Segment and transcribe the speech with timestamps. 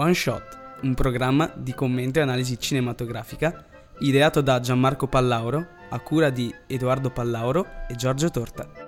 [0.00, 3.66] One Shot, un programma di commento e analisi cinematografica
[3.98, 8.79] ideato da Gianmarco Pallauro a cura di Edoardo Pallauro e Giorgio Torta.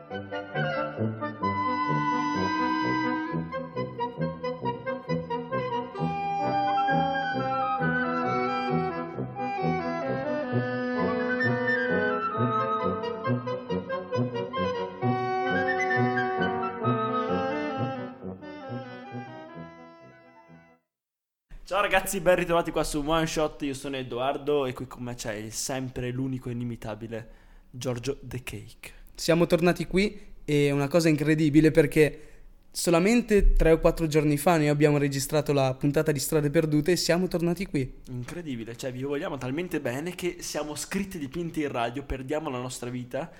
[22.02, 25.34] Ragazzi, ben ritrovati qua su One Shot, io sono Edoardo e qui con me c'è
[25.34, 27.30] il sempre l'unico inimitabile
[27.70, 28.92] Giorgio The Cake.
[29.14, 32.30] Siamo tornati qui e è una cosa incredibile perché
[32.72, 36.96] solamente tre o quattro giorni fa noi abbiamo registrato la puntata di Strade Perdute e
[36.96, 38.00] siamo tornati qui.
[38.08, 42.90] Incredibile, cioè vi vogliamo talmente bene che siamo scritti dipinti in radio, perdiamo la nostra
[42.90, 43.30] vita,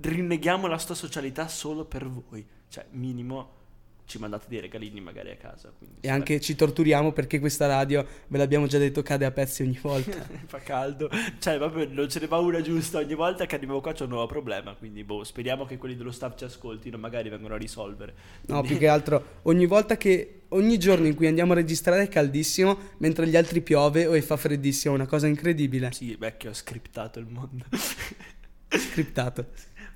[0.00, 2.46] rinneghiamo la nostra socialità solo per voi.
[2.68, 3.61] Cioè, minimo
[4.04, 5.72] ci mandate dei regalini magari a casa.
[6.00, 9.78] E anche ci torturiamo perché questa radio, ve l'abbiamo già detto, cade a pezzi ogni
[9.80, 10.16] volta.
[10.46, 13.92] Fa caldo, cioè proprio non ce ne va una giusta ogni volta che arriviamo qua
[13.92, 17.54] c'è un nuovo problema, quindi boh, speriamo che quelli dello staff ci ascoltino, magari vengono
[17.54, 18.14] a risolvere.
[18.46, 22.02] No, Quindi- più che altro ogni volta che ogni giorno in cui andiamo a registrare
[22.02, 25.92] è caldissimo, mentre gli altri piove o e fa freddissimo, una cosa incredibile.
[25.92, 27.64] Sì, vecchio, ho scriptato il mondo.
[28.68, 29.46] Scriptato.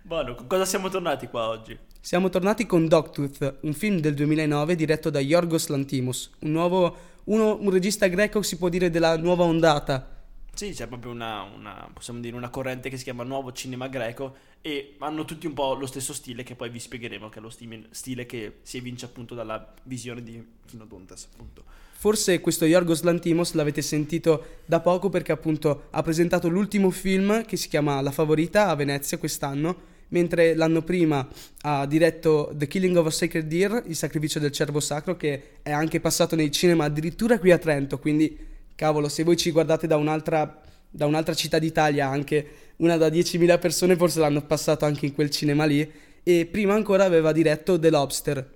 [0.03, 1.77] Buono, con cosa siamo tornati qua oggi?
[2.07, 7.59] Siamo tornati con Dogtooth, un film del 2009 diretto da Yorgos Lantimos, un nuovo uno-
[7.61, 10.25] un regista greco si può dire della nuova ondata.
[10.55, 14.37] Sì, c'è proprio una, una- possiamo dire, una corrente che si chiama Nuovo Cinema Greco
[14.61, 17.51] e hanno tutti un po' lo stesso stile che poi vi spiegheremo, che è lo
[17.51, 21.65] stile, stile che si evince appunto dalla visione di Kinodontas, appunto.
[21.91, 27.56] Forse questo Yorgos Lantimos l'avete sentito da poco perché appunto ha presentato l'ultimo film che
[27.56, 31.27] si chiama La Favorita a Venezia quest'anno, mentre l'anno prima
[31.62, 35.71] ha diretto The Killing of a Sacred Deer, Il sacrificio del cervo sacro, che è
[35.71, 38.39] anche passato nei cinema addirittura qui a Trento, quindi
[38.75, 42.47] cavolo, se voi ci guardate da un'altra, da un'altra città d'Italia, anche
[42.77, 45.91] una da 10.000 persone, forse l'hanno passato anche in quel cinema lì,
[46.22, 48.50] e prima ancora aveva diretto The Lobster,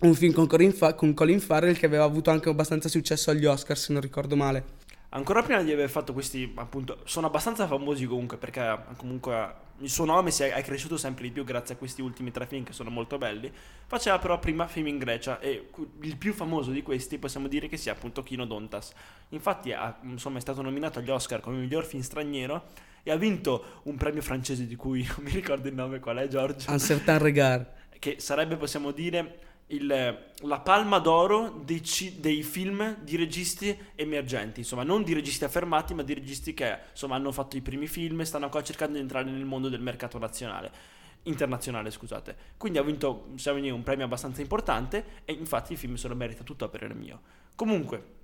[0.00, 3.46] un film con Colin, Fa- con Colin Farrell che aveva avuto anche abbastanza successo agli
[3.46, 4.75] Oscar, se non ricordo male.
[5.16, 10.04] Ancora prima di aver fatto questi, appunto, sono abbastanza famosi comunque perché comunque il suo
[10.04, 12.74] nome si è, è cresciuto sempre di più grazie a questi ultimi tre film che
[12.74, 13.50] sono molto belli.
[13.86, 15.70] Faceva però prima film in Grecia e
[16.02, 18.92] il più famoso di questi possiamo dire che sia appunto Kinodontas.
[19.30, 22.64] Infatti ha- insomma, è stato nominato agli Oscar come miglior film straniero
[23.02, 26.28] e ha vinto un premio francese di cui non mi ricordo il nome qual è
[26.28, 27.66] Giorgio Un certain regard.
[27.98, 29.38] che sarebbe, possiamo dire,
[29.68, 31.82] il- la palma d'oro dei,
[32.18, 37.16] dei film di registi emergenti, insomma, non di registi affermati, ma di registi che insomma,
[37.16, 40.18] hanno fatto i primi film e stanno ancora cercando di entrare nel mondo del mercato
[40.18, 40.94] nazionale.
[41.24, 42.36] Internazionale, scusate.
[42.56, 46.44] Quindi ha vinto dire, un premio abbastanza importante e infatti il film se lo merita
[46.44, 47.20] tutto a parere mio.
[47.56, 48.14] Comunque,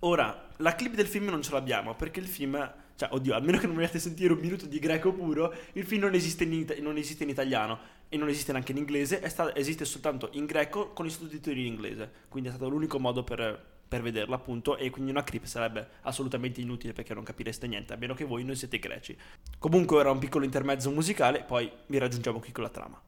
[0.00, 3.66] ora la clip del film non ce l'abbiamo perché il film, cioè, oddio, almeno che
[3.66, 6.96] non vogliate sentire un minuto di greco puro, il film non esiste in, ita- non
[6.96, 11.04] esiste in italiano e non esiste neanche in inglese, sta- esiste soltanto in greco con
[11.04, 12.10] i sottotitoli in inglese.
[12.28, 14.78] Quindi è stato l'unico modo per, per vederlo, appunto.
[14.78, 18.44] E quindi una clip sarebbe assolutamente inutile perché non capireste niente, a meno che voi
[18.44, 19.16] non siete greci.
[19.58, 23.05] Comunque, ora un piccolo intermezzo musicale, poi vi raggiungiamo qui con la trama.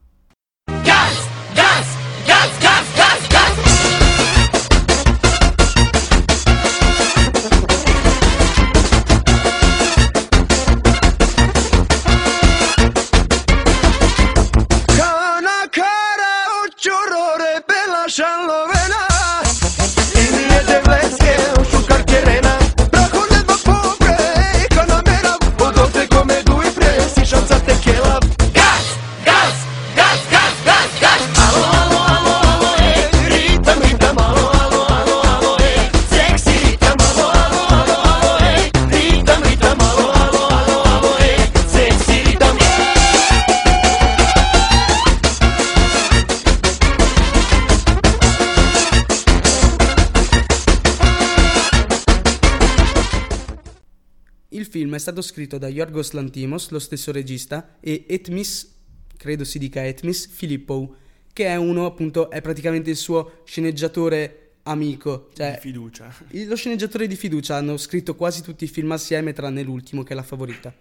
[54.68, 58.74] Film è stato scritto da Yorgos Lantimos, lo stesso regista, e Etmis,
[59.16, 60.94] credo si dica Etmis, Filippou,
[61.32, 65.30] che è uno appunto, è praticamente il suo sceneggiatore amico.
[65.34, 66.14] Cioè, Di fiducia.
[66.46, 70.16] Lo sceneggiatore di fiducia hanno scritto quasi tutti i film assieme, tranne l'ultimo che è
[70.16, 70.72] la favorita.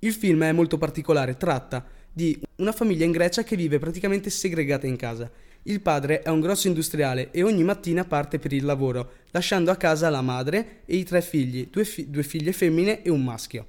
[0.00, 4.86] Il film è molto particolare, tratta di una famiglia in Grecia che vive praticamente segregata
[4.86, 5.30] in casa.
[5.68, 9.76] Il padre è un grosso industriale e ogni mattina parte per il lavoro, lasciando a
[9.76, 13.66] casa la madre e i tre figli, due, fi- due figlie femmine e un maschio.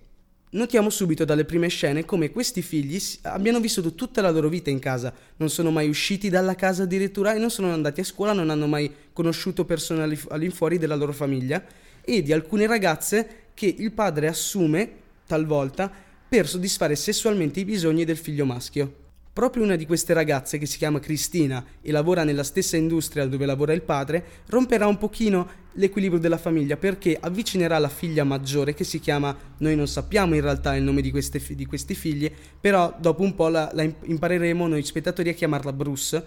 [0.51, 4.77] Notiamo subito dalle prime scene come questi figli abbiano vissuto tutta la loro vita in
[4.77, 8.51] casa, non sono mai usciti dalla casa addirittura e non sono andati a scuola, non
[8.51, 11.65] hanno mai conosciuto persone all'inf- all'infuori della loro famiglia
[12.05, 14.91] e di alcune ragazze che il padre assume
[15.25, 15.91] talvolta
[16.29, 19.05] per soddisfare sessualmente i bisogni del figlio maschio.
[19.37, 23.45] Proprio una di queste ragazze, che si chiama Cristina e lavora nella stessa industria dove
[23.45, 28.83] lavora il padre, romperà un pochino l'equilibrio della famiglia perché avvicinerà la figlia maggiore che
[28.83, 32.97] si chiama, noi non sappiamo in realtà il nome di, queste di questi figli, però
[32.99, 36.25] dopo un po' la, la imp- impareremo noi spettatori a chiamarla Bruce.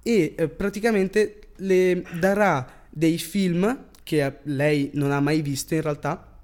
[0.00, 5.80] E eh, praticamente le darà dei film che eh, lei non ha mai visto in
[5.80, 6.38] realtà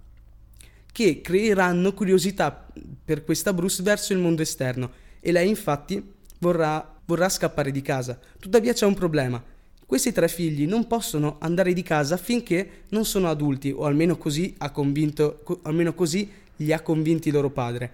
[0.90, 2.66] che creeranno curiosità
[3.04, 6.02] per questa Bruce verso il mondo esterno e lei infatti
[6.40, 8.18] vorrà, vorrà scappare di casa.
[8.38, 9.42] Tuttavia c'è un problema.
[9.86, 14.54] Questi tre figli non possono andare di casa finché non sono adulti, o almeno così,
[14.58, 17.92] ha convinto, co- almeno così li ha convinti loro padre,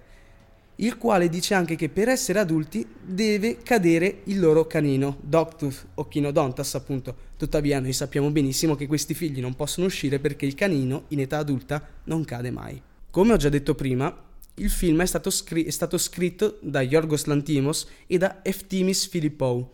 [0.77, 6.07] il quale dice anche che per essere adulti deve cadere il loro canino, Doctus o
[6.07, 7.15] Chinodontas appunto.
[7.37, 11.37] Tuttavia noi sappiamo benissimo che questi figli non possono uscire perché il canino in età
[11.37, 12.81] adulta non cade mai.
[13.09, 14.13] Come ho già detto prima,
[14.55, 19.69] il film è stato, scri- è stato scritto da Yorgos Lantimos e da Eftimis Filippou.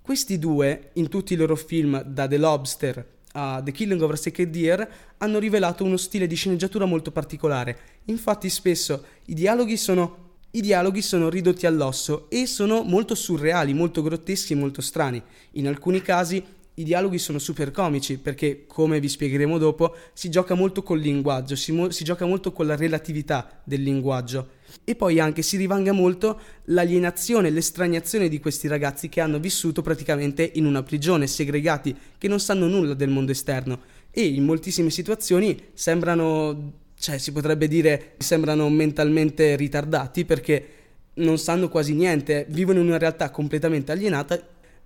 [0.00, 4.16] Questi due, in tutti i loro film, da The Lobster a The Killing of a
[4.16, 4.88] Sacred Deer,
[5.18, 7.78] hanno rivelato uno stile di sceneggiatura molto particolare.
[8.06, 14.00] Infatti spesso i dialoghi sono i dialoghi sono ridotti all'osso e sono molto surreali, molto
[14.00, 15.22] grotteschi e molto strani.
[15.52, 16.42] In alcuni casi
[16.78, 21.56] i dialoghi sono super comici perché, come vi spiegheremo dopo, si gioca molto col linguaggio,
[21.56, 24.50] si, mo- si gioca molto con la relatività del linguaggio.
[24.84, 30.50] E poi anche si rivanga molto l'alienazione, l'estraniazione di questi ragazzi che hanno vissuto praticamente
[30.54, 33.80] in una prigione, segregati, che non sanno nulla del mondo esterno.
[34.10, 40.68] E in moltissime situazioni sembrano cioè si potrebbe dire sembrano mentalmente ritardati perché
[41.16, 44.38] non sanno quasi niente, vivono in una realtà completamente alienata.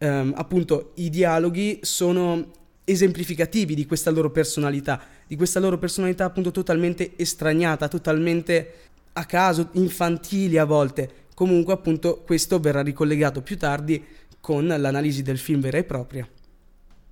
[0.03, 2.53] Ehm, appunto, i dialoghi sono
[2.85, 8.75] esemplificativi di questa loro personalità, di questa loro personalità appunto totalmente estraniata, totalmente
[9.13, 11.29] a caso, infantili a volte.
[11.35, 14.03] Comunque, appunto, questo verrà ricollegato più tardi
[14.41, 16.27] con l'analisi del film vera e propria.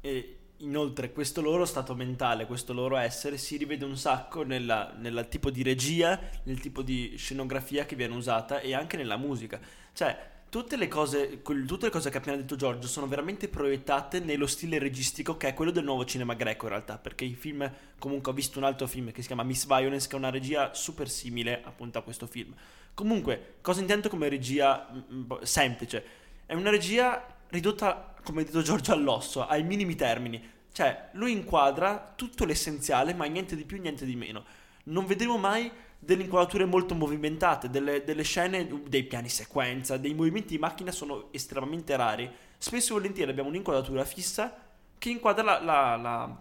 [0.00, 5.50] E inoltre questo loro stato mentale, questo loro essere si rivede un sacco nel tipo
[5.50, 9.60] di regia, nel tipo di scenografia che viene usata e anche nella musica.
[9.92, 10.16] Cioè,
[10.48, 14.46] tutte le cose, tutte le cose che ha appena detto Giorgio sono veramente proiettate nello
[14.46, 18.32] stile registico che è quello del nuovo cinema greco in realtà, perché i film, comunque
[18.32, 21.08] ho visto un altro film che si chiama Miss Violence, che è una regia super
[21.08, 22.54] simile appunto a questo film.
[22.94, 26.04] Comunque, cosa intendo come regia mm, mm, semplice?
[26.46, 30.56] È una regia ridotta, come ha detto Giorgio, all'osso, ai minimi termini.
[30.72, 34.44] Cioè, lui inquadra tutto l'essenziale, ma niente di più, niente di meno.
[34.84, 40.48] Non vedremo mai delle inquadrature molto movimentate, delle, delle scene, dei piani sequenza, dei movimenti
[40.54, 42.30] di macchina sono estremamente rari.
[42.56, 44.56] Spesso e volentieri abbiamo un'inquadratura fissa
[44.96, 46.36] che inquadra la, la- la-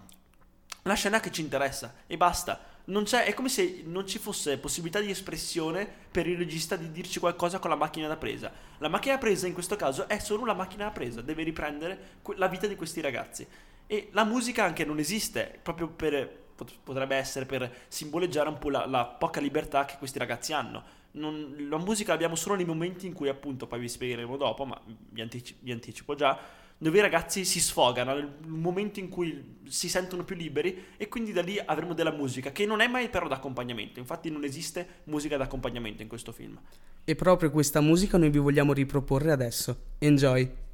[0.84, 2.76] la scena che ci interessa e basta.
[2.86, 6.90] Non c'è, è come se non ci fosse possibilità di espressione per il regista di
[6.90, 8.50] dirci qualcosa con la macchina da presa.
[8.78, 12.20] La macchina da presa in questo caso è solo la macchina da presa, deve riprendere
[12.38, 13.46] la vita di questi ragazzi.
[13.86, 16.46] E la musica anche non esiste, proprio per,
[16.84, 20.96] potrebbe essere per simboleggiare un po' la, la poca libertà che questi ragazzi hanno.
[21.12, 24.80] Non- la musica l'abbiamo solo nei momenti in cui appunto, poi vi spiegheremo dopo, ma
[25.10, 26.38] vi, antici- vi anticipo già,
[26.78, 31.34] dove i ragazzi si sfogano, nel momento in cui si sentono più liberi e quindi
[31.34, 35.38] da lì avremo della musica che non è mai però d'accompagnamento, infatti non esiste musica
[35.38, 36.60] d'accompagnamento in questo film.
[37.04, 39.76] E proprio questa musica noi vi vogliamo riproporre adesso.
[40.00, 40.67] Enjoy!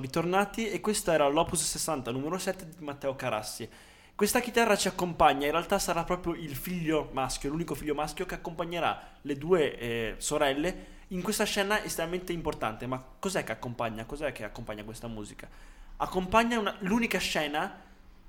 [0.00, 3.68] Ritornati e questo era l'Opus 60 numero 7 di Matteo Carassi.
[4.14, 8.34] Questa chitarra ci accompagna, in realtà sarà proprio il figlio maschio, l'unico figlio maschio che
[8.34, 12.86] accompagnerà le due eh, sorelle in questa scena estremamente importante.
[12.86, 14.04] Ma cos'è che accompagna?
[14.04, 15.48] Cos'è che accompagna questa musica?
[15.96, 17.80] Accompagna una- l'unica scena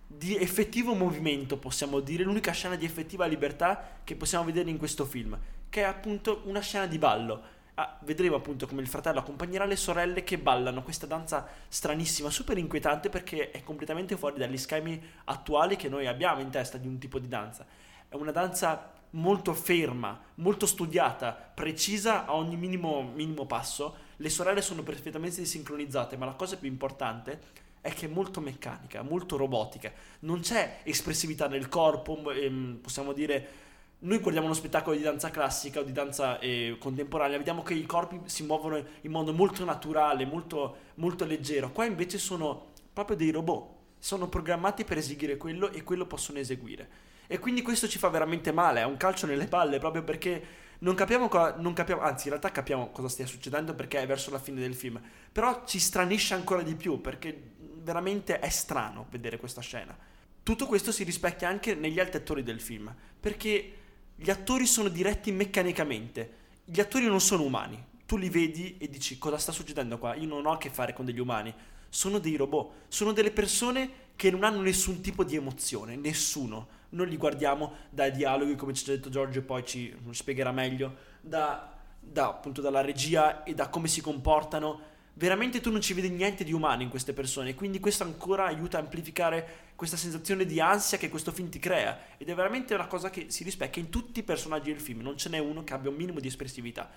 [0.08, 5.06] di effettivo movimento, possiamo dire, l'unica scena di effettiva libertà che possiamo vedere in questo
[5.06, 5.38] film,
[5.70, 7.42] che è appunto una scena di ballo.
[7.82, 12.60] Ah, vedremo appunto come il fratello accompagnerà le sorelle che ballano questa danza stranissima, super
[12.60, 17.00] inquietante perché è completamente fuori dagli schemi attuali che noi abbiamo in testa di un
[17.00, 17.66] tipo di danza.
[18.08, 23.96] È una danza molto ferma, molto studiata, precisa a ogni minimo, minimo passo.
[24.18, 27.40] Le sorelle sono perfettamente sincronizzate, ma la cosa più importante
[27.82, 29.92] è che è molto meccanica, molto robotica.
[30.20, 33.61] Non c'è espressività nel corpo, ehm, possiamo dire
[34.03, 37.86] noi guardiamo uno spettacolo di danza classica o di danza eh, contemporanea, vediamo che i
[37.86, 41.72] corpi si muovono in modo molto naturale, molto, molto leggero.
[41.72, 47.10] Qua invece sono proprio dei robot, sono programmati per eseguire quello e quello possono eseguire.
[47.27, 50.43] E quindi questo ci fa veramente male, è un calcio nelle palle proprio perché
[50.79, 54.31] non capiamo, co- non capiamo, anzi in realtà capiamo cosa stia succedendo perché è verso
[54.31, 55.00] la fine del film,
[55.31, 57.51] però ci stranisce ancora di più perché
[57.84, 59.96] veramente è strano vedere questa scena.
[60.41, 63.75] Tutto questo si rispecchia anche negli altri attori del film, perché
[64.24, 66.38] gli attori sono diretti meccanicamente.
[66.63, 67.84] Gli attori non sono umani.
[68.06, 70.13] Tu li vedi e dici cosa sta succedendo qua?
[70.13, 71.51] Io non ho a che fare con degli umani.
[71.90, 72.72] Sono dei robot.
[72.88, 75.96] Sono delle persone che non hanno nessun tipo di emozione.
[75.96, 76.68] Nessuno.
[76.90, 80.98] Noi li guardiamo dai dialoghi, come ci ha detto Giorgio, e poi ci spiegherà meglio.
[81.20, 84.82] Da, da, appunto dalla regia e da come si comportano.
[85.13, 87.53] Veramente tu non ci vedi niente di umano in queste persone.
[87.53, 91.98] Quindi questo ancora aiuta a amplificare questa sensazione di ansia che questo film ti crea.
[92.18, 95.01] Ed è veramente una cosa che si rispecchia in tutti i personaggi del film.
[95.01, 96.89] Non ce n'è uno che abbia un minimo di espressività.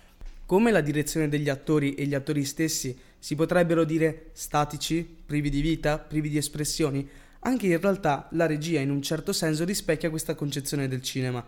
[0.47, 5.63] Come la direzione degli attori e gli attori stessi si potrebbero dire statici, privi di
[5.63, 7.09] vita, privi di espressioni,
[7.41, 11.47] anche in realtà la regia in un certo senso rispecchia questa concezione del cinema.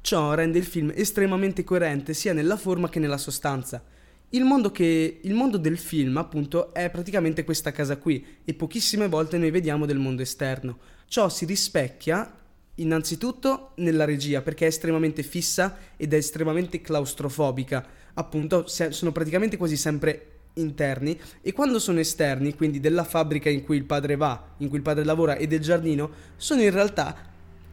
[0.00, 3.82] Ciò rende il film estremamente coerente sia nella forma che nella sostanza.
[4.34, 9.06] Il mondo, che, il mondo del film, appunto, è praticamente questa casa qui e pochissime
[9.06, 10.78] volte noi vediamo del mondo esterno.
[11.06, 12.34] Ciò si rispecchia
[12.76, 17.86] innanzitutto nella regia perché è estremamente fissa ed è estremamente claustrofobica.
[18.14, 23.62] Appunto, se- sono praticamente quasi sempre interni e quando sono esterni, quindi della fabbrica in
[23.62, 27.16] cui il padre va, in cui il padre lavora e del giardino, sono in realtà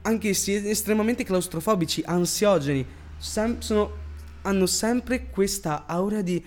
[0.03, 2.85] anch'essi estremamente claustrofobici, ansiogeni,
[3.17, 4.00] sem- sono-
[4.43, 6.43] hanno sempre questa aura di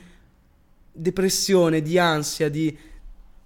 [0.92, 2.76] depressione, di ansia, di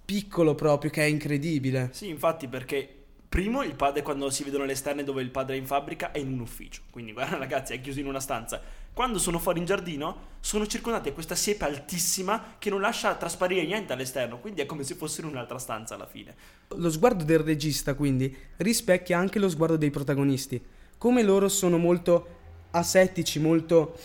[0.05, 1.89] piccolo proprio che è incredibile.
[1.91, 2.95] Sì, infatti, perché
[3.29, 6.17] primo il padre quando si vedono le esterne dove il padre è in fabbrica è
[6.17, 6.81] in un ufficio.
[6.89, 8.61] Quindi, guarda ragazzi, è chiuso in una stanza.
[8.91, 13.65] Quando sono fuori in giardino, sono circondati da questa siepe altissima che non lascia trasparire
[13.65, 14.39] niente all'esterno.
[14.39, 16.35] Quindi è come se fossero in un'altra stanza alla fine.
[16.69, 20.61] Lo sguardo del regista, quindi, rispecchia anche lo sguardo dei protagonisti.
[20.97, 22.37] Come loro sono molto
[22.71, 23.97] asettici, molto,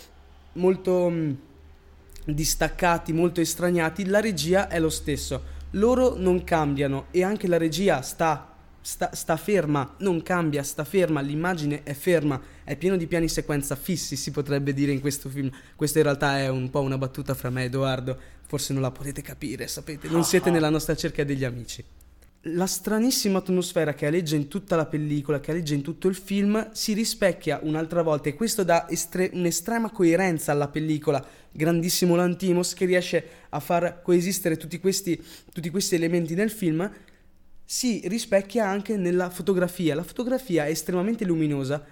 [0.55, 1.37] molto mh,
[2.25, 5.53] distaccati, molto estraniati, la regia è lo stesso.
[5.71, 11.21] Loro non cambiano e anche la regia sta, sta, sta ferma, non cambia, sta ferma,
[11.21, 15.51] l'immagine è ferma, è pieno di piani sequenza fissi, si potrebbe dire in questo film.
[15.75, 18.91] Questa in realtà è un po' una battuta fra me e Edoardo, forse non la
[18.91, 21.83] potete capire, sapete, non siete nella nostra cerchia degli amici.
[22.49, 26.69] La stranissima atmosfera che aleggia in tutta la pellicola, che aleggia in tutto il film,
[26.73, 31.25] si rispecchia un'altra volta e questo dà estre- un'estrema coerenza alla pellicola.
[31.51, 35.19] Grandissimo Lantimos che riesce a far coesistere tutti questi,
[35.51, 36.87] tutti questi elementi nel film,
[37.65, 39.95] si rispecchia anche nella fotografia.
[39.95, 41.83] La fotografia è estremamente luminosa,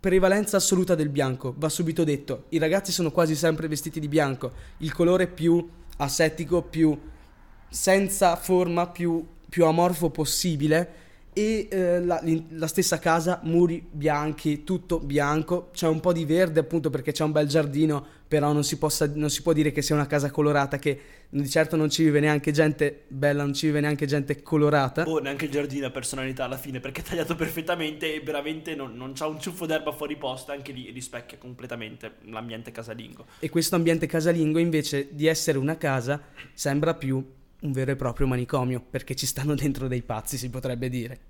[0.00, 2.46] prevalenza assoluta del bianco, va subito detto.
[2.48, 5.64] I ragazzi sono quasi sempre vestiti di bianco, il colore più
[5.98, 6.98] asettico, più
[7.68, 11.06] senza forma, più, più amorfo possibile
[11.38, 16.58] e eh, la, la stessa casa, muri bianchi, tutto bianco, c'è un po' di verde
[16.58, 19.80] appunto perché c'è un bel giardino, però non si, possa- non si può dire che
[19.80, 23.66] sia una casa colorata, che di certo non ci vive neanche gente bella, non ci
[23.66, 25.04] vive neanche gente colorata.
[25.08, 28.96] Oh, neanche il giardino ha personalità alla fine perché è tagliato perfettamente e veramente non,
[28.96, 30.50] non c'ha un ciuffo d'erba fuori posto.
[30.50, 33.26] Anche lì rispecchia completamente l'ambiente casalingo.
[33.38, 36.20] E questo ambiente casalingo invece di essere una casa
[36.52, 37.24] sembra più
[37.62, 41.20] un vero e proprio manicomio, perché ci stanno dentro dei pazzi, si potrebbe dire.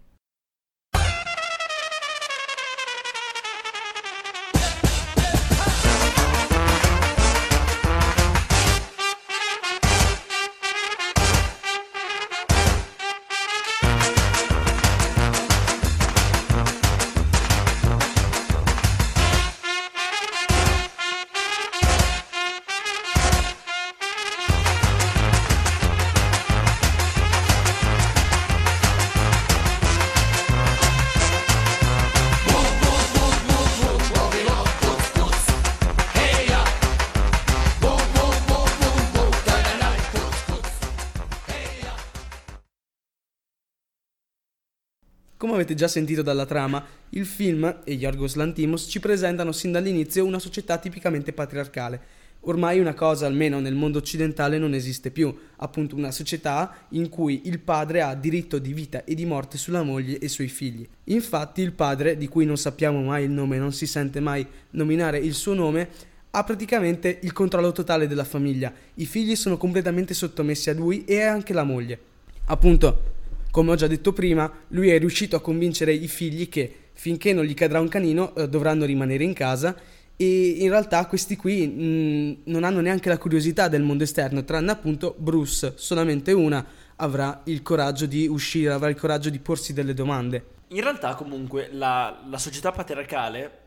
[45.39, 50.25] Come avete già sentito dalla trama, il film e Yorgos Lantimos ci presentano sin dall'inizio
[50.25, 52.01] una società tipicamente patriarcale.
[52.41, 57.43] Ormai una cosa, almeno nel mondo occidentale, non esiste più, appunto una società in cui
[57.45, 60.85] il padre ha diritto di vita e di morte sulla moglie e sui figli.
[61.05, 65.19] Infatti il padre, di cui non sappiamo mai il nome, non si sente mai nominare
[65.19, 65.89] il suo nome,
[66.31, 68.73] ha praticamente il controllo totale della famiglia.
[68.95, 72.01] I figli sono completamente sottomessi a lui e anche la moglie.
[72.47, 73.18] Appunto,
[73.51, 77.45] come ho già detto prima, lui è riuscito a convincere i figli che finché non
[77.45, 79.77] gli cadrà un canino eh, dovranno rimanere in casa
[80.17, 84.73] e in realtà questi qui mh, non hanno neanche la curiosità del mondo esterno, tranne
[84.73, 89.95] appunto Bruce, solamente una avrà il coraggio di uscire, avrà il coraggio di porsi delle
[89.95, 90.57] domande.
[90.69, 93.67] In realtà comunque la, la società patriarcale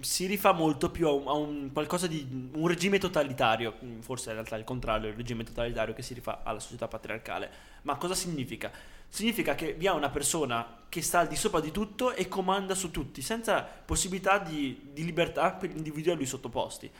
[0.00, 1.70] si rifà molto più a un, a un
[2.08, 6.14] di un regime totalitario, forse in realtà è il contrario, il regime totalitario che si
[6.14, 7.50] rifà alla società patriarcale.
[7.82, 8.70] Ma cosa significa?
[9.10, 12.74] Significa che vi ha una persona che sta al di sopra di tutto e comanda
[12.74, 16.90] su tutti, senza possibilità di, di libertà per gli individui a lui sottoposti.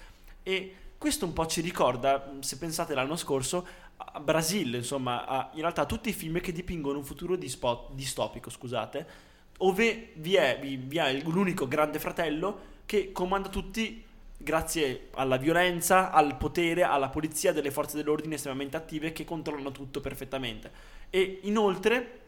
[0.42, 5.60] E questo un po' ci ricorda, se pensate l'anno scorso, a Brasile, insomma, a, in
[5.60, 9.06] realtà a tutti i film che dipingono un futuro dispo- distopico, scusate,
[9.56, 14.04] dove vi è, vi, vi è l'unico grande fratello che comanda tutti
[14.42, 20.00] grazie alla violenza, al potere, alla polizia, delle forze dell'ordine estremamente attive che controllano tutto
[20.00, 20.70] perfettamente.
[21.10, 22.18] E inoltre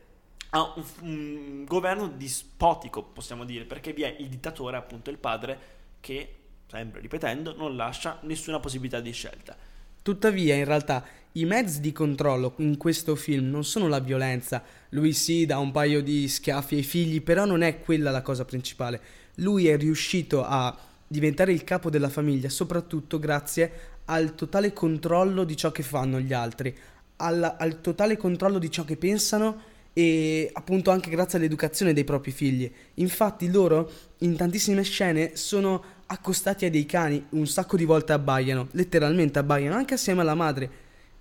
[0.51, 5.59] ha un, un governo dispotico, possiamo dire, perché vi è il dittatore, appunto il padre,
[6.01, 6.35] che,
[6.67, 9.57] sempre ripetendo, non lascia nessuna possibilità di scelta.
[10.03, 14.63] Tuttavia, in realtà, i mezzi di controllo in questo film non sono la violenza.
[14.91, 18.45] Lui sì dà un paio di schiaffi ai figli, però non è quella la cosa
[18.45, 20.77] principale lui è riuscito a
[21.13, 23.71] diventare il capo della famiglia soprattutto grazie
[24.07, 26.77] al totale controllo di ciò che fanno gli altri,
[27.17, 32.33] al, al totale controllo di ciò che pensano e appunto anche grazie all'educazione dei propri
[32.33, 32.71] figli.
[32.95, 38.69] Infatti loro in tantissime scene sono accostati a dei cani, un sacco di volte abbaiano,
[38.73, 40.71] letteralmente abbaiano anche assieme alla madre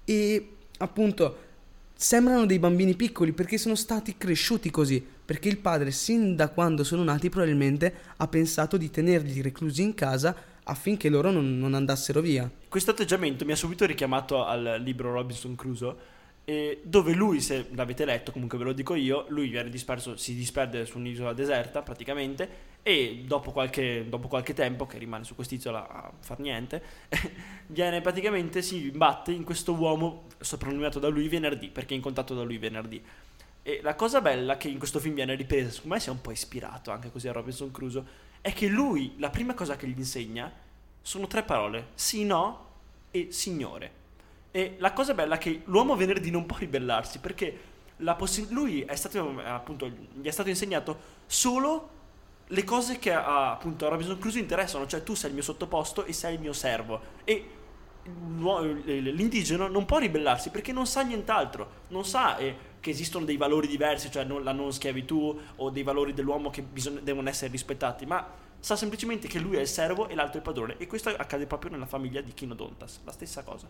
[0.06, 1.50] e appunto
[1.94, 6.84] sembrano dei bambini piccoli perché sono stati cresciuti così, perché il padre sin da quando
[6.84, 12.20] sono nati probabilmente ha pensato di tenerli reclusi in casa affinché loro non, non andassero
[12.20, 12.52] via.
[12.68, 15.96] Questo atteggiamento mi ha subito richiamato al libro Robinson Crusoe
[16.84, 20.86] dove lui, se l'avete letto, comunque ve lo dico io, lui viene disperso, si disperde
[20.86, 22.50] su un'isola deserta praticamente
[22.84, 26.82] e dopo qualche, dopo qualche tempo, che rimane su quest'isola a far niente,
[27.68, 32.34] viene praticamente, si imbatte in questo uomo soprannominato da lui venerdì, perché è in contatto
[32.34, 33.02] da lui venerdì.
[33.64, 36.22] E la cosa bella che in questo film viene ripresa, secondo me si è un
[36.22, 38.04] po' ispirato anche così a Robinson Crusoe,
[38.42, 40.52] è che lui, la prima cosa che gli insegna
[41.02, 42.70] sono tre parole, sì, no
[43.12, 44.00] e signore.
[44.52, 47.70] E la cosa bella è che l'uomo venerdì non può ribellarsi perché
[48.18, 51.90] possi- lui è stato, appunto, gli è stato insegnato solo
[52.48, 56.04] le cose che a, appunto a Robinson Crusoe interessano, cioè tu sei il mio sottoposto
[56.06, 57.00] e sei il mio servo.
[57.24, 57.50] E
[58.04, 63.68] l'indigeno non può ribellarsi perché non sa nient'altro, non sa eh, che esistono dei valori
[63.68, 68.28] diversi, cioè la non schiavitù o dei valori dell'uomo che bisogna, devono essere rispettati, ma
[68.60, 70.76] sa semplicemente che lui è il servo e l'altro è il padrone.
[70.78, 73.68] E questo accade proprio nella famiglia di Kinodontas, la stessa cosa.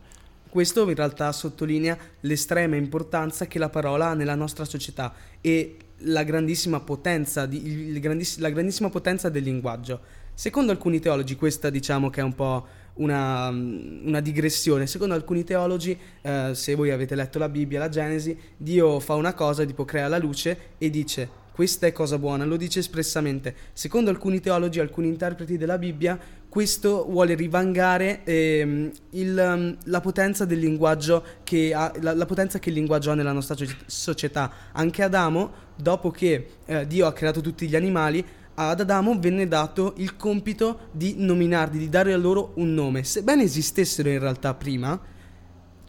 [0.49, 6.23] Questo in realtà sottolinea l'estrema importanza che la parola ha nella nostra società e la
[6.23, 9.99] grandissima potenza, di, grandiss- la grandissima potenza del linguaggio.
[10.33, 15.97] Secondo alcuni teologi, questa diciamo che è un po' una, una digressione, secondo alcuni teologi,
[16.21, 20.07] eh, se voi avete letto la Bibbia, la Genesi, Dio fa una cosa, tipo crea
[20.07, 23.53] la luce e dice questa è cosa buona, lo dice espressamente.
[23.73, 31.93] Secondo alcuni teologi, alcuni interpreti della Bibbia, questo vuole rivangare ehm, il, la potenza ha,
[31.99, 34.51] la, la, potenza che il linguaggio ha nella nostra società.
[34.71, 39.93] Anche Adamo, dopo che eh, Dio ha creato tutti gli animali, ad Adamo venne dato
[39.97, 43.03] il compito di nominarli, di dare a loro un nome.
[43.03, 44.99] Sebbene esistessero in realtà prima,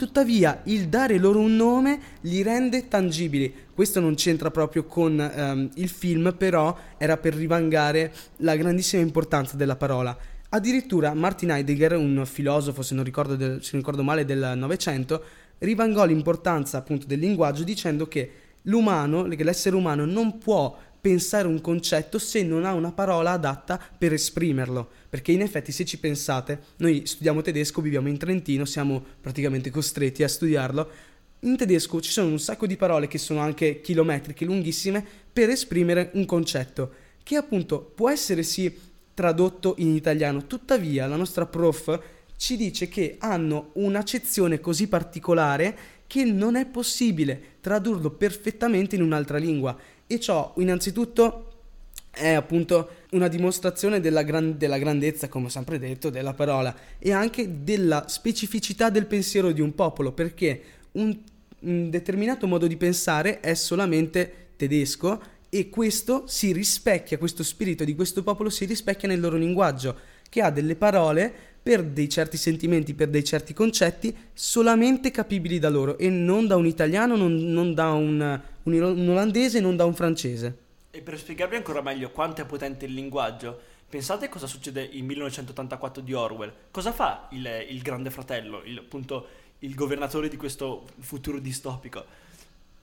[0.02, 3.54] Tuttavia, il dare loro un nome li rende tangibili.
[3.72, 9.56] Questo non c'entra proprio con um, il film, però era per rivangare la grandissima importanza
[9.56, 10.16] della parola.
[10.48, 15.22] Addirittura Martin Heidegger, un filosofo, se non ricordo, del, se non ricordo male, del Novecento,
[15.58, 18.30] rivangò l'importanza appunto del linguaggio dicendo che
[18.62, 24.12] l'umano, l'essere umano non può pensare un concetto se non ha una parola adatta per
[24.12, 24.88] esprimerlo.
[25.08, 30.22] Perché in effetti se ci pensate, noi studiamo tedesco, viviamo in Trentino, siamo praticamente costretti
[30.22, 30.90] a studiarlo.
[31.40, 36.10] In tedesco ci sono un sacco di parole che sono anche chilometriche, lunghissime, per esprimere
[36.14, 36.92] un concetto,
[37.24, 38.72] che appunto può essere sì
[39.12, 42.00] tradotto in italiano, tuttavia la nostra prof
[42.36, 49.38] ci dice che hanno un'accezione così particolare che non è possibile tradurlo perfettamente in un'altra
[49.38, 49.74] lingua.
[50.06, 51.46] E ciò innanzitutto
[52.10, 57.12] è appunto una dimostrazione della, gran- della grandezza, come ho sempre detto, della parola e
[57.12, 61.16] anche della specificità del pensiero di un popolo, perché un,
[61.60, 67.94] un determinato modo di pensare è solamente tedesco e questo si rispecchia, questo spirito di
[67.94, 69.96] questo popolo si rispecchia nel loro linguaggio,
[70.28, 75.68] che ha delle parole per dei certi sentimenti, per dei certi concetti solamente capibili da
[75.68, 79.84] loro e non da un italiano, non, non da un, un, un olandese, non da
[79.84, 80.58] un francese.
[80.90, 86.02] E per spiegarvi ancora meglio quanto è potente il linguaggio, pensate cosa succede in 1984
[86.02, 86.52] di Orwell.
[86.70, 89.26] Cosa fa il, il grande fratello, il, appunto
[89.60, 92.04] il governatore di questo futuro distopico?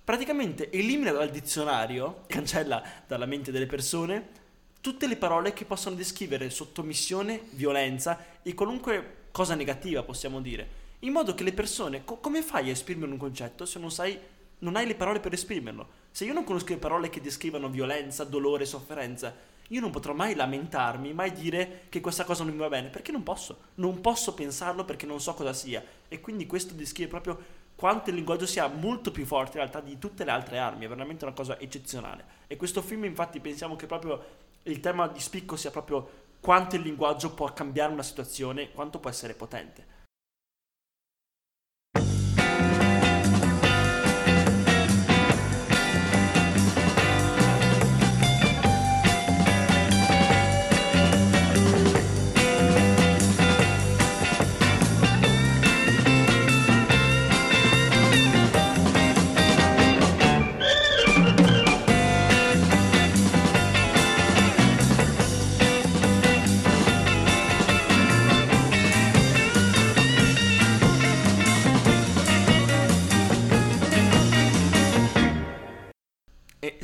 [0.06, 4.38] Praticamente elimina dal dizionario, cancella dalla mente delle persone
[4.82, 10.78] tutte le parole che possono descrivere sottomissione, violenza e qualunque cosa negativa, possiamo dire.
[11.00, 14.20] In modo che le persone, co- come fai a esprimere un concetto se non sai
[14.60, 15.88] non hai le parole per esprimerlo.
[16.12, 19.34] Se io non conosco le parole che descrivono violenza, dolore, sofferenza,
[19.70, 23.12] io non potrò mai lamentarmi, mai dire che questa cosa non mi va bene, perché
[23.12, 23.58] non posso.
[23.76, 25.84] Non posso pensarlo perché non so cosa sia.
[26.08, 27.39] E quindi questo descrive proprio
[27.76, 30.89] quanto il linguaggio sia molto più forte in realtà di tutte le altre armi, è
[30.89, 32.26] veramente una cosa eccezionale.
[32.48, 36.82] E questo film infatti pensiamo che proprio il tema di spicco sia proprio quanto il
[36.82, 39.98] linguaggio può cambiare una situazione, quanto può essere potente.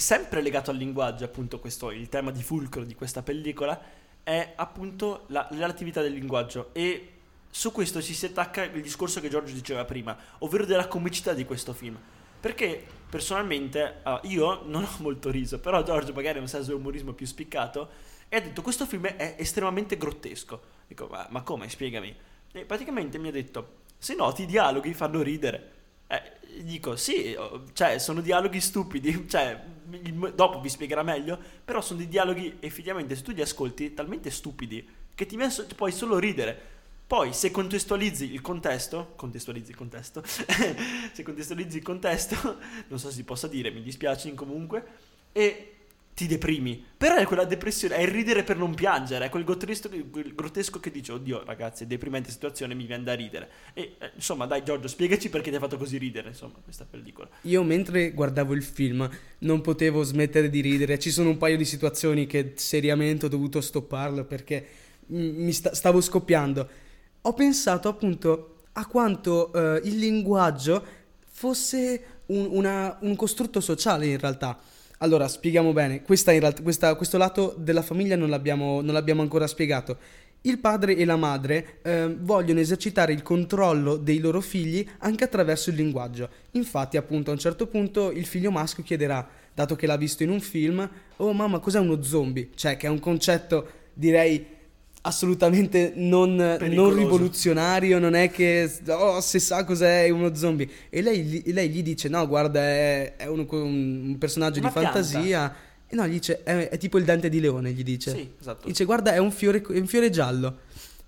[0.05, 3.81] Sempre legato al linguaggio, appunto, questo il tema di fulcro di questa pellicola
[4.21, 7.13] è appunto la relatività del linguaggio e
[7.49, 11.43] su questo ci si attacca il discorso che Giorgio diceva prima, ovvero della comicità di
[11.43, 11.97] questo film.
[12.39, 16.75] Perché personalmente uh, io non ho molto riso, però Giorgio magari ha un senso di
[16.75, 17.89] umorismo più spiccato
[18.29, 20.61] e ha detto questo film è estremamente grottesco.
[20.85, 21.67] Dico, ma, ma come?
[21.67, 22.15] Spiegami.
[22.51, 25.71] E praticamente mi ha detto, se noti i dialoghi fanno ridere.
[26.05, 27.35] Eh, dico, sì,
[27.73, 29.73] cioè, sono dialoghi stupidi, cioè,
[30.33, 34.87] dopo vi spiegherà meglio, però sono dei dialoghi effettivamente, se tu li ascolti, talmente stupidi
[35.15, 36.73] che ti messo, puoi solo ridere.
[37.07, 42.35] Poi, se contestualizzi il contesto, contestualizzi il contesto, se contestualizzi il contesto,
[42.87, 44.83] non so se si possa dire, mi dispiace comunque,
[45.31, 45.74] e
[46.15, 46.81] ti deprimi.
[46.97, 50.79] Però è quella depressione, è il ridere per non piangere, è quel grottesco, quel grottesco
[50.79, 53.49] che dice, oddio ragazzi, è deprimente situazione, mi viene da ridere.
[53.73, 57.27] E eh, insomma, dai Giorgio, spiegaci perché ti ha fatto così ridere, insomma, questa pellicola.
[57.41, 59.07] Io mentre guardavo il film
[59.39, 63.59] non potevo smettere di ridere, ci sono un paio di situazioni che seriamente ho dovuto
[63.59, 64.65] stopparlo perché
[65.07, 66.69] mi sta- stavo scoppiando.
[67.21, 70.83] Ho pensato appunto a quanto eh, il linguaggio
[71.27, 74.57] fosse un, una, un costrutto sociale in realtà
[74.99, 76.03] allora, spieghiamo bene,
[76.39, 79.97] realtà, questa, questo lato della famiglia non l'abbiamo, non l'abbiamo, ancora spiegato.
[80.41, 85.71] Il padre e la madre eh, vogliono esercitare il controllo dei loro figli anche attraverso
[85.71, 86.29] il linguaggio.
[86.51, 90.29] Infatti, appunto, a un certo punto il figlio maschio chiederà, dato che l'ha visto in
[90.29, 92.49] un film, oh mamma, cos'è uno zombie?
[92.53, 94.45] Cioè, che è un concetto, direi,
[95.05, 100.67] assolutamente non, non, rivoluzionario, non è che oh, se sa cos'è uno zombie.
[100.89, 104.91] E lei, lei gli dice: No, guarda, è, è un, un, personaggio Una di pianta.
[104.91, 105.55] fantasia.
[105.87, 107.71] E no, gli dice: è, è, tipo il dente di leone.
[107.71, 108.67] Gli dice: Sì, esatto.
[108.67, 110.59] Dice: Guarda, è un fiore, è un fiore giallo.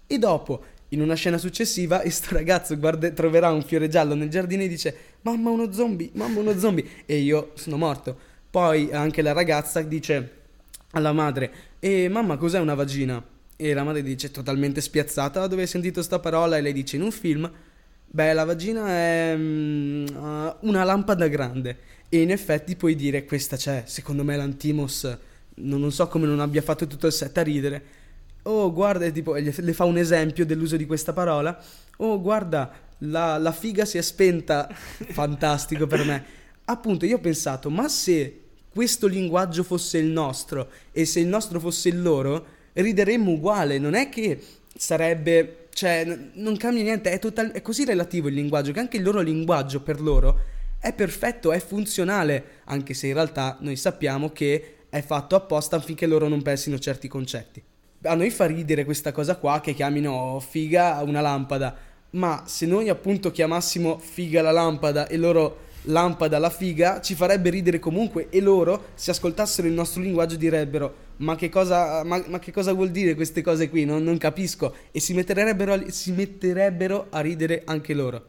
[0.05, 4.61] E dopo, in una scena successiva, questo ragazzo guarda, troverà un fiore giallo nel giardino
[4.61, 6.85] e dice: Mamma, uno zombie, mamma, uno zombie.
[7.05, 8.15] E io sono morto.
[8.49, 10.31] Poi anche la ragazza dice
[10.91, 13.35] alla madre: E mamma, cos'è una vagina?
[13.59, 16.57] E la madre dice totalmente spiazzata dove hai sentito sta parola?
[16.57, 17.51] E lei dice in un film.
[18.05, 20.05] Beh la vagina è um,
[20.61, 21.79] una lampada grande.
[22.07, 25.17] E in effetti puoi dire questa c'è secondo me l'Antimos
[25.55, 27.83] non, non, so come non abbia fatto tutto il set a ridere.
[28.43, 31.59] Oh guarda tipo le fa un esempio dell'uso di questa parola.
[31.97, 34.69] Oh guarda la, la figa si è spenta.
[35.09, 36.25] Fantastico per me.
[36.65, 41.59] Appunto io ho pensato ma se questo linguaggio fosse il nostro e se il nostro
[41.59, 44.39] fosse il loro rideremmo uguale, non è che
[44.75, 49.03] sarebbe, cioè, non cambia niente, è, total- è così relativo il linguaggio che anche il
[49.03, 50.39] loro linguaggio per loro
[50.79, 56.05] è perfetto, è funzionale, anche se in realtà noi sappiamo che è fatto apposta affinché
[56.05, 57.61] loro non pensino certi concetti.
[58.03, 61.75] A noi fa ridere questa cosa qua che chiamino figa una lampada,
[62.11, 67.49] ma se noi appunto chiamassimo figa la lampada e loro lampada la figa ci farebbe
[67.49, 72.39] ridere comunque e loro se ascoltassero il nostro linguaggio direbbero ma che cosa, ma, ma
[72.39, 73.85] che cosa vuol dire queste cose qui?
[73.85, 74.73] Non, non capisco.
[74.91, 78.25] E si metterebbero, a- si metterebbero a ridere anche loro.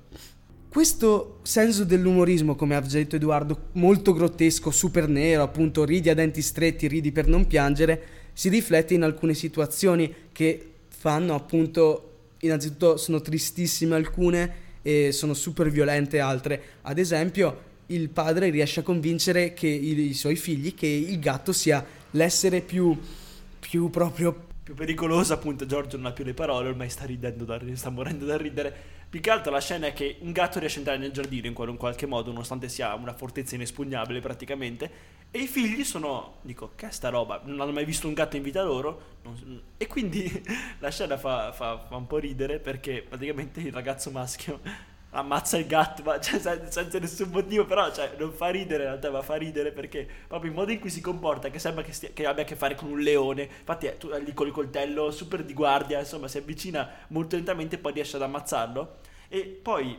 [0.68, 6.42] Questo senso dell'umorismo, come ha detto Edoardo, molto grottesco, super nero, appunto ridi a denti
[6.42, 8.02] stretti, ridi per non piangere,
[8.34, 15.70] si riflette in alcune situazioni che fanno appunto, innanzitutto sono tristissime alcune e sono super
[15.70, 16.62] violente altre.
[16.82, 21.84] Ad esempio, il padre riesce a convincere i, i suoi figli che il gatto sia
[22.12, 22.98] l'essere più,
[23.60, 27.58] più proprio più pericolosa, appunto, Giorgio non ha più le parole, ormai sta ridendo, da,
[27.72, 28.96] sta morendo da ridere.
[29.08, 31.54] Più che altro la scena è che un gatto riesce a entrare nel giardino in
[31.54, 34.90] qualche modo, nonostante sia una fortezza inespugnabile praticamente,
[35.30, 37.40] e i figli sono, dico, che è sta roba?
[37.44, 39.16] Non hanno mai visto un gatto in vita loro?
[39.22, 40.30] Non- e quindi
[40.80, 44.60] la scena fa, fa- fa un po' ridere perché praticamente il ragazzo maschio
[45.18, 48.88] ammazza il gatto, ma cioè, sen- senza nessun motivo, però cioè, non fa ridere in
[48.88, 51.92] realtà, ma fa ridere perché proprio il modo in cui si comporta, che sembra che,
[51.92, 54.46] stia- che abbia a che fare con un leone, infatti è, tu, è lì con
[54.46, 58.96] il coltello super di guardia, insomma si avvicina molto lentamente e poi riesce ad ammazzarlo.
[59.28, 59.98] E poi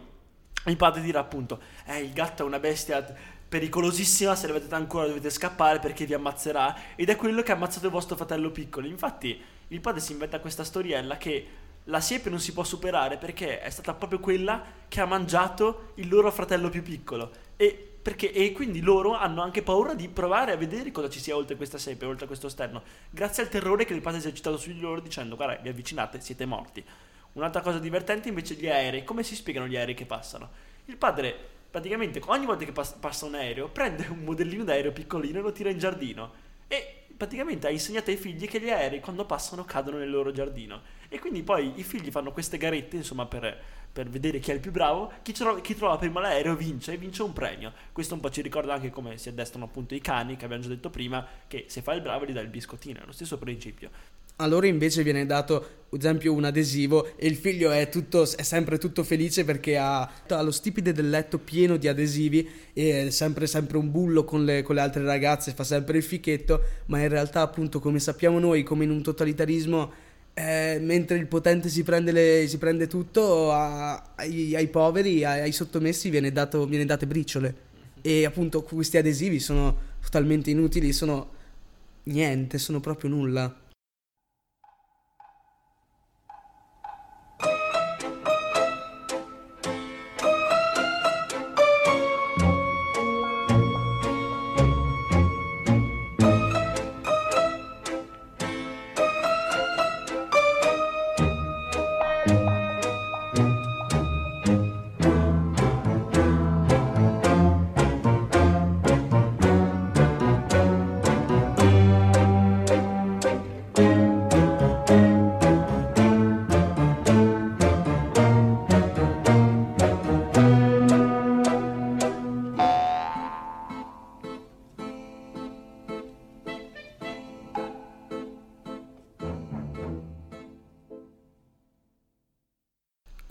[0.66, 3.06] il padre dirà appunto, eh il gatto è una bestia
[3.50, 7.56] pericolosissima, se ne vedete ancora dovete scappare perché vi ammazzerà, ed è quello che ha
[7.56, 8.88] ammazzato il vostro fratello piccolo.
[8.88, 11.48] Infatti il padre si inventa questa storiella che
[11.86, 16.08] la siepe non si può superare perché è stata proprio quella che ha mangiato il
[16.08, 17.32] loro fratello più piccolo.
[17.56, 21.36] E, perché, e quindi loro hanno anche paura di provare a vedere cosa ci sia
[21.36, 24.72] oltre questa siepe, oltre questo sterno, grazie al terrore che il padre ha esercitato su
[24.72, 26.84] di loro dicendo guarda vi avvicinate, siete morti.
[27.34, 30.50] Un'altra cosa divertente invece gli aerei, come si spiegano gli aerei che passano?
[30.86, 35.40] Il padre praticamente ogni volta che pas- passa un aereo prende un modellino d'aereo piccolino
[35.40, 36.32] e lo tira in giardino
[36.68, 40.82] e praticamente ha insegnato ai figli che gli aerei quando passano cadono nel loro giardino.
[41.10, 44.62] E quindi poi i figli fanno queste garette insomma per, per vedere chi è il
[44.62, 45.12] più bravo.
[45.22, 47.74] Chi, tro- chi trova prima l'aereo vince e vince un premio.
[47.92, 50.70] Questo un po' ci ricorda anche come si addestrano appunto i cani che abbiamo già
[50.70, 53.90] detto prima che se fai il bravo gli dai il biscottino è lo stesso principio
[54.42, 55.56] A loro invece viene dato,
[55.92, 60.00] ad esempio, un adesivo e il figlio è, tutto, è sempre tutto felice perché ha,
[60.00, 64.46] ha lo stipite del letto pieno di adesivi e è sempre, sempre un bullo con
[64.46, 68.40] le, con le altre ragazze, fa sempre il fichetto, ma in realtà appunto come sappiamo
[68.40, 69.92] noi, come in un totalitarismo,
[70.36, 75.42] eh, mentre il potente si prende, le- si prende tutto, a- ai, ai poveri, ai,
[75.42, 77.54] ai sottomessi viene, dato, viene date briciole.
[78.02, 81.30] E appunto questi adesivi sono totalmente inutili, sono
[82.04, 83.68] niente, sono proprio nulla.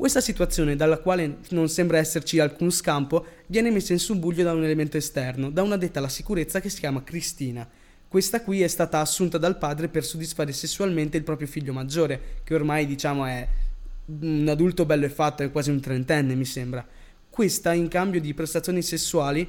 [0.09, 4.65] Questa situazione, dalla quale non sembra esserci alcun scampo, viene messa in subbuglio da un
[4.65, 7.69] elemento esterno, da una detta alla sicurezza che si chiama Cristina.
[8.09, 12.55] Questa qui è stata assunta dal padre per soddisfare sessualmente il proprio figlio maggiore, che
[12.55, 13.47] ormai diciamo è
[14.07, 16.89] un adulto bello e fatto, è quasi un trentenne mi sembra.
[17.29, 19.47] Questa, in cambio di prestazioni sessuali,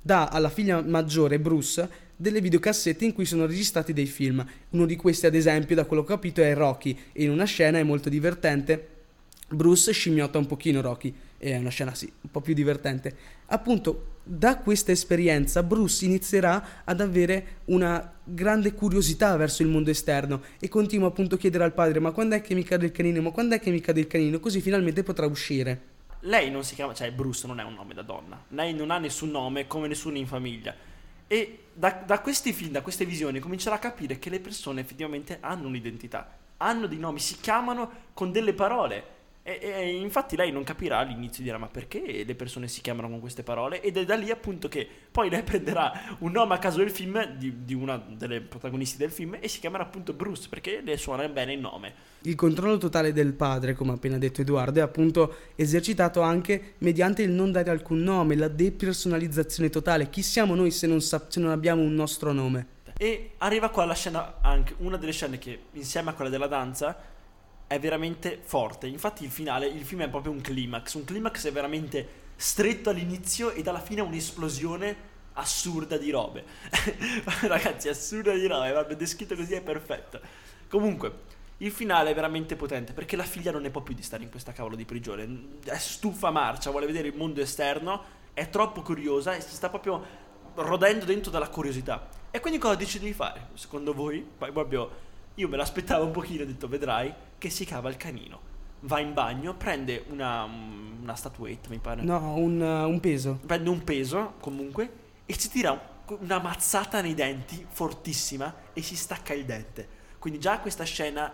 [0.00, 1.86] dà alla figlia maggiore, Bruce,
[2.16, 4.42] delle videocassette in cui sono registrati dei film.
[4.70, 7.44] Uno di questi, ad esempio, da quello che ho capito, è Rocky, e in una
[7.44, 8.99] scena è molto divertente.
[9.52, 13.16] Bruce scimmiotta un pochino Rocky, è una scena sì, un po' più divertente.
[13.46, 20.42] Appunto, da questa esperienza Bruce inizierà ad avere una grande curiosità verso il mondo esterno
[20.60, 23.20] e continua appunto a chiedere al padre ma quando è che mi cade il canino,
[23.22, 25.80] ma quando è che mi cade il canino, così finalmente potrà uscire.
[26.20, 28.98] lei non si chiama, cioè Bruce non è un nome da donna, lei non ha
[28.98, 30.74] nessun nome come nessuno in famiglia.
[31.26, 35.38] E da, da questi film, da queste visioni, comincerà a capire che le persone effettivamente
[35.40, 39.18] hanno un'identità, hanno dei nomi, si chiamano con delle parole.
[39.42, 43.20] E, e infatti lei non capirà all'inizio, dirà ma perché le persone si chiamano con
[43.20, 43.80] queste parole?
[43.80, 47.24] Ed è da lì appunto che poi lei prenderà un nome a caso del film,
[47.36, 51.26] di, di una delle protagoniste del film, e si chiamerà appunto Bruce perché le suona
[51.28, 52.08] bene il nome.
[52.22, 57.22] Il controllo totale del padre, come ha appena detto Edoardo, è appunto esercitato anche mediante
[57.22, 60.10] il non dare alcun nome, la depersonalizzazione totale.
[60.10, 62.78] Chi siamo noi se non, sap- se non abbiamo un nostro nome?
[62.98, 66.94] E arriva qua la scena, anche una delle scene che insieme a quella della danza
[67.70, 68.88] è veramente forte.
[68.88, 73.52] Infatti il finale, il film è proprio un climax, un climax è veramente stretto all'inizio
[73.52, 74.96] e alla fine un'esplosione
[75.34, 76.44] assurda di robe.
[77.46, 80.20] Ragazzi, assurda di robe, vabbè, descritto così è perfetto.
[80.68, 81.12] Comunque,
[81.58, 84.30] il finale è veramente potente perché la figlia non ne può più di stare in
[84.30, 85.58] questa cavolo di prigione.
[85.64, 88.02] È stufa marcia, vuole vedere il mondo esterno,
[88.34, 90.04] è troppo curiosa e si sta proprio
[90.56, 92.08] rodendo dentro dalla curiosità.
[92.32, 93.50] E quindi cosa decide di fare?
[93.54, 94.26] Secondo voi?
[94.36, 98.48] Poi proprio io me l'aspettavo un pochino, ho detto vedrai che si cava il canino.
[98.80, 102.02] Va in bagno, prende una, una statuetta, mi pare.
[102.02, 103.40] No, un, un peso.
[103.44, 104.92] Prende un peso comunque
[105.26, 105.88] e si tira
[106.18, 109.98] una mazzata nei denti fortissima e si stacca il dente.
[110.18, 111.32] Quindi già questa scena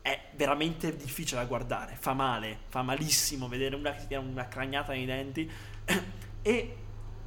[0.00, 5.06] è veramente difficile da guardare, fa male, fa malissimo vedere una che una cragnata nei
[5.06, 5.50] denti.
[6.42, 6.76] e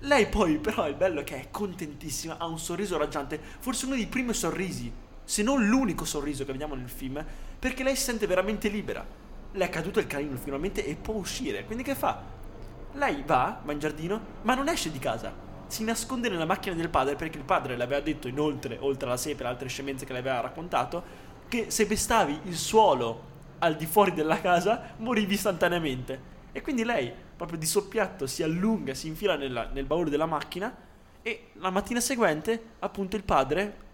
[0.02, 3.96] lei poi, però, il bello è che è contentissima, ha un sorriso raggiante, forse uno
[3.96, 4.92] dei primi sorrisi,
[5.28, 7.24] se non l'unico sorriso che vediamo nel film,
[7.60, 9.06] perché lei si sente veramente libera.
[9.52, 11.66] Le è caduto il canino finalmente e può uscire.
[11.66, 12.24] Quindi che fa?
[12.94, 15.34] Lei va, va in giardino, ma non esce di casa.
[15.68, 19.18] Si nasconde nella macchina del padre perché il padre le aveva detto inoltre, oltre alla
[19.18, 21.04] sepe e altre scemenze che le aveva raccontato,
[21.50, 26.36] che se pestavi il suolo al di fuori della casa morivi istantaneamente.
[26.54, 30.74] E quindi lei, proprio di soppiatto, si allunga, si infila nella, nel baule della macchina
[31.22, 33.87] e la mattina seguente, appunto, il padre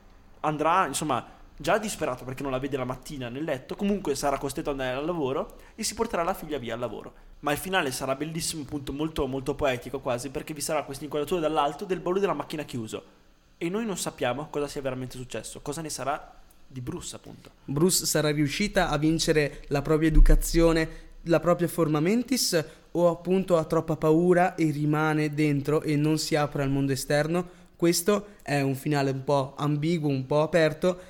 [0.43, 1.25] andrà, insomma,
[1.55, 4.97] già disperato perché non la vede la mattina nel letto, comunque sarà costretto ad andare
[4.97, 7.13] al lavoro e si porterà la figlia via al lavoro.
[7.39, 11.41] Ma il finale sarà bellissimo, appunto, molto, molto poetico quasi, perché vi sarà questa inquadratura
[11.41, 13.21] dall'alto del baule della macchina chiuso.
[13.57, 17.51] E noi non sappiamo cosa sia veramente successo, cosa ne sarà di Bruce, appunto.
[17.65, 23.63] Bruce sarà riuscita a vincere la propria educazione, la propria forma mentis o appunto ha
[23.63, 27.61] troppa paura e rimane dentro e non si apre al mondo esterno?
[27.83, 31.01] Questo è un finale un po' ambiguo, un po' aperto,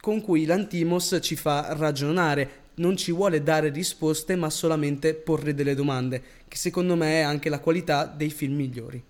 [0.00, 5.76] con cui l'Antimos ci fa ragionare, non ci vuole dare risposte ma solamente porre delle
[5.76, 9.00] domande, che secondo me è anche la qualità dei film migliori.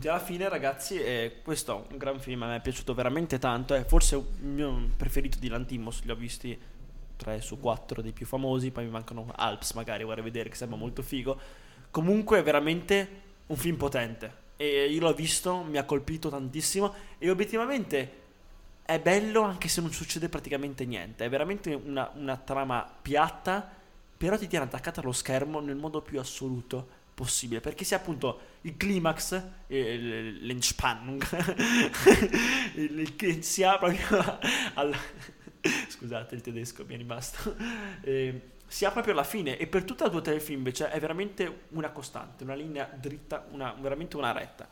[0.00, 0.98] Giunti alla fine, ragazzi.
[0.98, 3.74] E questo è un gran film, a me è piaciuto veramente tanto.
[3.74, 6.02] È forse il mio preferito di Lantimos.
[6.04, 6.58] Li ho visti
[7.16, 8.70] 3 su 4 dei più famosi.
[8.70, 11.38] Poi mi mancano Alps, magari vorrei vedere, che sembra molto figo.
[11.90, 13.08] Comunque, è veramente
[13.46, 14.48] un film potente.
[14.56, 16.94] E io l'ho visto, mi ha colpito tantissimo.
[17.18, 18.18] E obiettivamente
[18.84, 21.26] è bello anche se non succede praticamente niente.
[21.26, 23.68] È veramente una, una trama piatta,
[24.16, 28.78] però ti tiene attaccata allo schermo nel modo più assoluto possibile perché sia appunto il
[28.78, 31.22] climax eh, l'Entspannung
[33.14, 34.38] che sia proprio
[34.74, 34.96] al,
[35.88, 37.54] scusate il tedesco mi è rimasto.
[38.00, 41.90] Eh, sia proprio alla fine e per tutta la tua telefilm invece è veramente una
[41.90, 44.66] costante una linea dritta una, veramente una retta.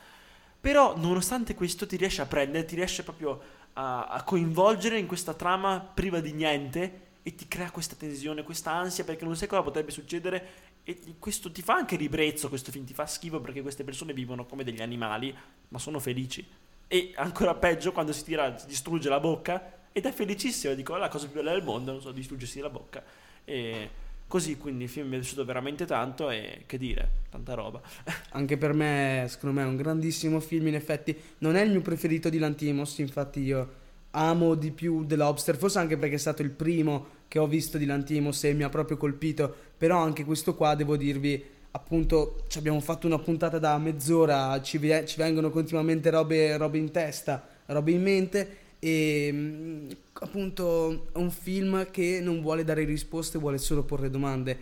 [0.61, 3.39] Però nonostante questo ti riesce a prendere ti riesce proprio
[3.73, 8.71] a, a coinvolgere in questa trama priva di niente e ti crea questa tensione, questa
[8.71, 12.83] ansia perché non sai cosa potrebbe succedere e questo ti fa anche ribrezzo, questo film
[12.83, 15.35] ti fa schifo perché queste persone vivono come degli animali,
[15.67, 16.43] ma sono felici.
[16.87, 21.27] E ancora peggio quando si tira, distrugge la bocca ed è felicissimo, dico, la cosa
[21.27, 23.03] più bella del mondo, non so, distruggersi la bocca.
[23.45, 23.89] E
[24.25, 27.79] così, quindi il film mi è piaciuto veramente tanto e che dire, tanta roba.
[28.33, 31.15] Anche per me, secondo me, è un grandissimo film, in effetti.
[31.39, 35.77] Non è il mio preferito di Lantimos, infatti io amo di più The Lobster, forse
[35.77, 38.97] anche perché è stato il primo che ho visto di Lantimos e mi ha proprio
[38.97, 44.61] colpito, però anche questo qua devo dirvi, appunto, ci abbiamo fatto una puntata da mezz'ora,
[44.61, 51.17] ci, ci vengono continuamente robe, robe, in testa, robe in mente e mm, appunto è
[51.17, 54.57] un film che non vuole dare risposte, vuole solo porre domande,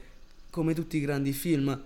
[0.52, 1.82] come tutti i grandi film.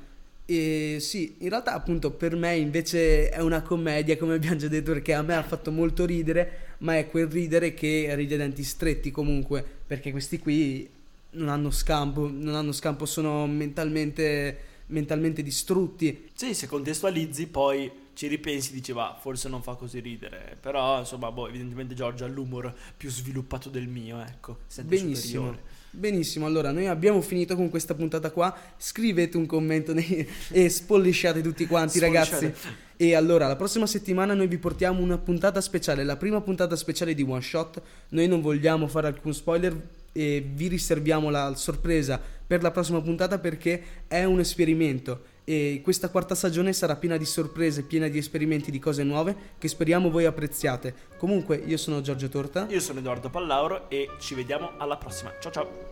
[0.45, 4.91] E sì, in realtà appunto per me invece è una commedia, come abbiamo già detto,
[4.91, 8.63] perché a me ha fatto molto ridere, ma è quel ridere che ride a denti
[8.65, 10.99] stretti comunque, perché questi qui
[11.31, 16.29] non hanno scampo, non hanno scampo, sono mentalmente, mentalmente distrutti.
[16.33, 21.31] Sì, se contestualizzi poi ci ripensi dici va, forse non fa così ridere, però insomma,
[21.31, 25.45] boh, evidentemente Giorgio ha l'umor più sviluppato del mio, ecco, Benissimo.
[25.45, 25.79] Superiore.
[25.93, 28.55] Benissimo, allora noi abbiamo finito con questa puntata qua.
[28.77, 30.25] Scrivete un commento nei...
[30.49, 32.53] e spollisciate tutti quanti, ragazzi.
[32.95, 37.13] E allora, la prossima settimana noi vi portiamo una puntata speciale, la prima puntata speciale
[37.13, 37.81] di One Shot.
[38.09, 39.75] Noi non vogliamo fare alcun spoiler,
[40.11, 46.09] e vi riserviamo la sorpresa per la prossima puntata perché è un esperimento e questa
[46.09, 50.25] quarta stagione sarà piena di sorprese, piena di esperimenti, di cose nuove che speriamo voi
[50.25, 50.93] apprezziate.
[51.17, 52.67] Comunque io sono Giorgio Torta.
[52.69, 55.33] Io sono Edoardo Pallauro e ci vediamo alla prossima.
[55.39, 55.90] Ciao ciao.